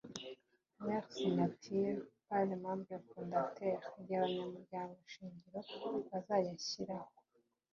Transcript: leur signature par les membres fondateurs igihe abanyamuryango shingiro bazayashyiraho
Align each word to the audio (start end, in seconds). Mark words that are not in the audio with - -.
leur 0.79 1.07
signature 1.11 2.05
par 2.27 2.43
les 2.47 2.55
membres 2.65 2.99
fondateurs 3.13 3.83
igihe 3.99 4.17
abanyamuryango 4.17 4.97
shingiro 5.11 5.59
bazayashyiraho 6.09 7.11